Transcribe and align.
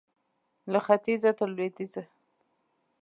له 0.71 0.79
ختیځه 0.85 1.31
تر 1.37 1.49
لوېدیځه 1.55 2.03